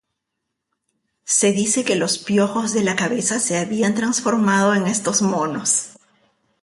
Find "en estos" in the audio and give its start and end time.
4.73-5.21